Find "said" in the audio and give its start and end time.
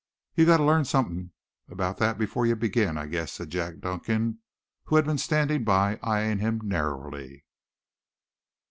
3.33-3.51